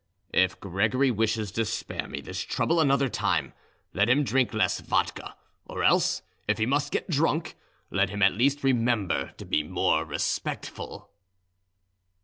[0.33, 3.53] "If Gregory wishes to spare me this trouble another time,
[3.93, 5.35] let him drink less vodka;
[5.67, 7.55] or else, if he must get drunk,
[7.91, 11.11] let him at least remember to be more respectful."